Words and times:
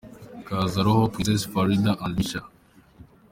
Kaza 0.47 0.79
Roho– 0.85 1.03
Princess 1.13 1.43
Farida 1.51 1.91
& 2.03 2.13
Micha. 2.15 2.41